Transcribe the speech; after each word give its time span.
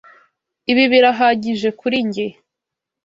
Ibi 0.71 0.83
birahagije 0.91 1.69
kuri 1.79 1.97
njye. 2.07 2.27